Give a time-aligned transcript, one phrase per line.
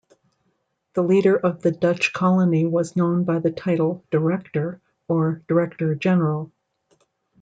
[0.95, 6.51] The leader of the Dutch colony was known by the title "Director" or "Director-General.